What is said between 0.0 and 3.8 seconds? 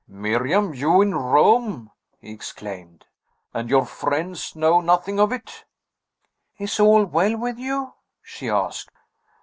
"Miriam! you in Rome?" he exclaimed "And